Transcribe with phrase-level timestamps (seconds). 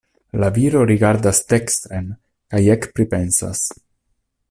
[0.43, 2.09] La viro rigardas dekstren
[2.55, 3.67] kaj ekpripensas.